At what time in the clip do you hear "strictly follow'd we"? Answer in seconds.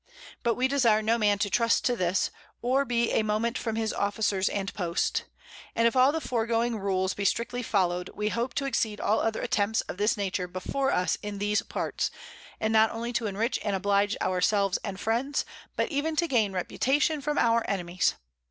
7.23-8.29